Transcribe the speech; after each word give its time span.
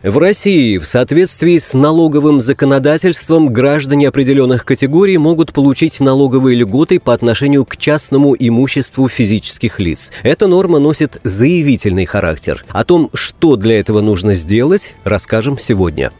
В 0.00 0.16
России 0.18 0.78
в 0.78 0.86
соответствии 0.86 1.58
с 1.58 1.74
налоговым 1.74 2.40
законодательством 2.40 3.52
граждане 3.52 4.06
определенных 4.06 4.64
категорий 4.64 5.18
могут 5.18 5.52
получить 5.52 5.98
налоговые 5.98 6.56
льготы 6.56 7.00
по 7.00 7.12
отношению 7.12 7.64
к 7.64 7.76
частному 7.76 8.36
имуществу 8.38 9.08
физических 9.08 9.80
лиц. 9.80 10.12
Эта 10.22 10.46
норма 10.46 10.78
носит 10.78 11.18
заявительный 11.24 12.04
характер. 12.04 12.64
О 12.68 12.84
том, 12.84 13.10
что 13.12 13.56
для 13.56 13.80
этого 13.80 14.00
нужно 14.00 14.34
сделать, 14.34 14.94
расскажем 15.02 15.58
сегодня. 15.58 16.12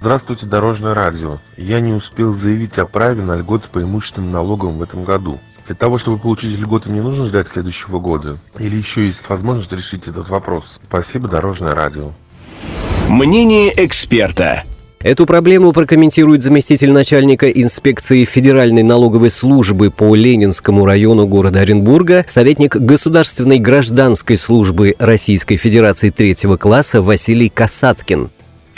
Здравствуйте, 0.00 0.46
Дорожное 0.46 0.94
радио. 0.94 1.38
Я 1.56 1.78
не 1.78 1.92
успел 1.92 2.34
заявить 2.34 2.78
о 2.78 2.86
праве 2.86 3.22
на 3.22 3.36
льготы 3.36 3.68
по 3.70 3.80
имущественным 3.80 4.32
налогам 4.32 4.78
в 4.78 4.82
этом 4.82 5.04
году. 5.04 5.38
Для 5.66 5.74
того, 5.74 5.98
чтобы 5.98 6.18
получить 6.18 6.58
льготы, 6.58 6.90
не 6.90 7.00
нужно 7.00 7.26
ждать 7.26 7.48
следующего 7.48 7.98
года? 7.98 8.38
Или 8.58 8.76
еще 8.76 9.06
есть 9.06 9.28
возможность 9.28 9.72
решить 9.72 10.08
этот 10.08 10.28
вопрос? 10.28 10.80
Спасибо, 10.84 11.28
Дорожное 11.28 11.74
радио. 11.74 12.12
Мнение 13.08 13.72
эксперта. 13.76 14.64
Эту 15.00 15.26
проблему 15.26 15.72
прокомментирует 15.72 16.44
заместитель 16.44 16.92
начальника 16.92 17.50
инспекции 17.50 18.24
Федеральной 18.24 18.84
налоговой 18.84 19.30
службы 19.30 19.90
по 19.90 20.14
Ленинскому 20.14 20.86
району 20.86 21.26
города 21.26 21.60
Оренбурга, 21.60 22.24
советник 22.28 22.76
Государственной 22.76 23.58
гражданской 23.58 24.36
службы 24.36 24.94
Российской 25.00 25.56
Федерации 25.56 26.10
третьего 26.10 26.56
класса 26.56 27.02
Василий 27.02 27.48
Касаткин. 27.48 28.30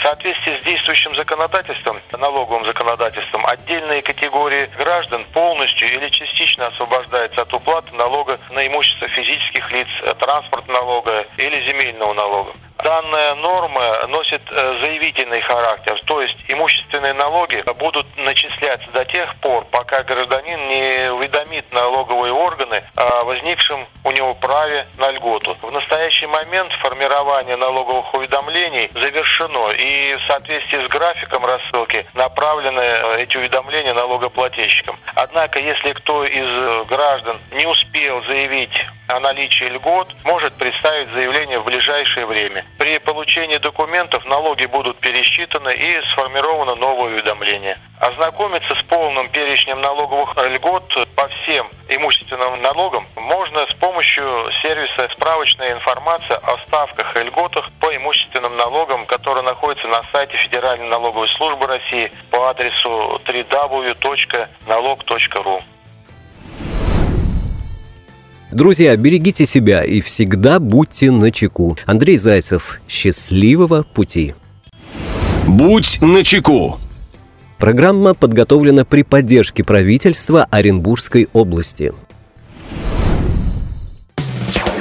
Соответствии 0.05 0.59
с 0.61 0.63
действующим 0.63 1.15
законодательством, 1.15 1.99
налоговым 2.11 2.63
законодательством, 2.63 3.43
отдельные 3.47 4.03
категории 4.03 4.69
граждан 4.77 5.25
полностью 5.33 5.91
или 5.91 6.09
частично 6.09 6.67
освобождаются 6.67 7.41
от 7.41 7.51
уплаты 7.51 7.91
налога 7.95 8.39
на 8.51 8.67
имущество 8.67 9.07
физических 9.07 9.71
лиц, 9.71 9.87
транспортного 10.19 10.79
налога 10.79 11.25
или 11.37 11.59
земельного 11.67 12.13
налога. 12.13 12.53
Данная 12.85 13.33
норма 13.33 14.05
носит 14.09 14.43
э, 14.51 14.79
заявительный 14.79 15.41
характер, 15.41 15.99
то 16.05 16.21
есть 16.21 16.37
имущественные 16.47 17.13
налоги 17.13 17.63
будут 17.79 18.05
начисляться 18.15 18.87
до 18.91 19.03
тех 19.05 19.35
пор, 19.37 19.65
пока 19.71 20.03
гражданин 20.03 20.67
не 20.67 21.11
уведомит 21.11 21.65
налоговые 21.71 22.31
органы 22.31 22.83
о 22.95 23.23
возникшем 23.23 23.87
у 24.03 24.11
него 24.11 24.35
праве 24.35 24.85
на 24.99 25.09
льготу. 25.09 25.57
В 25.63 25.71
настоящий 25.71 26.27
момент 26.27 26.71
формирование 26.73 27.55
налоговых 27.55 28.13
уведомлений 28.13 28.91
завершено, 28.93 29.71
и 29.71 30.15
в 30.17 30.27
соответствии 30.27 30.85
с 30.85 30.87
графиком 30.87 31.43
рассылки 31.43 32.05
направлены 32.13 32.81
э, 32.81 33.23
эти 33.23 33.35
уведомления 33.37 33.95
налогоплательщикам. 33.95 34.95
Однако, 35.15 35.57
если 35.57 35.91
кто 35.93 36.23
из 36.23 36.45
э, 36.45 36.83
граждан 36.87 37.39
не 37.51 37.65
успел 37.65 38.21
заявить 38.25 38.79
о 39.07 39.19
наличии 39.19 39.65
льгот, 39.65 40.13
может 40.23 40.53
представить 40.53 41.09
заявление 41.09 41.59
в 41.59 41.65
ближайшее 41.65 42.25
время. 42.25 42.65
При 42.77 42.97
получении 42.99 43.57
документов 43.57 44.25
налоги 44.25 44.65
будут 44.65 44.97
пересчитаны 44.99 45.73
и 45.73 46.01
сформировано 46.11 46.75
новое 46.75 47.13
уведомление. 47.13 47.77
Ознакомиться 47.99 48.75
с 48.75 48.83
полным 48.83 49.29
перечнем 49.29 49.81
налоговых 49.81 50.35
льгот 50.35 51.07
по 51.15 51.27
всем 51.27 51.67
имущественным 51.87 52.61
налогам 52.61 53.05
можно 53.15 53.65
с 53.67 53.73
помощью 53.75 54.23
сервиса 54.61 55.07
«Справочная 55.13 55.73
информация 55.73 56.37
о 56.37 56.57
ставках 56.67 57.15
и 57.15 57.23
льготах 57.23 57.69
по 57.79 57.95
имущественным 57.95 58.57
налогам», 58.57 59.05
который 59.05 59.43
находится 59.43 59.87
на 59.87 60.01
сайте 60.11 60.35
Федеральной 60.37 60.87
налоговой 60.87 61.27
службы 61.29 61.67
России 61.67 62.11
по 62.31 62.49
адресу 62.49 63.21
www.налог.ру. 63.25 64.55
Друзья, 68.55 68.95
берегите 68.95 69.45
себя 69.45 69.83
и 69.83 69.99
всегда 69.99 70.61
будьте 70.61 71.11
начеку. 71.11 71.77
Андрей 71.85 72.17
Зайцев. 72.17 72.79
Счастливого 72.87 73.83
пути. 73.83 74.33
Будь 75.45 76.01
начеку. 76.01 76.77
Программа 77.57 78.13
подготовлена 78.13 78.85
при 78.85 79.03
поддержке 79.03 79.65
правительства 79.65 80.45
Оренбургской 80.49 81.27
области. 81.33 81.91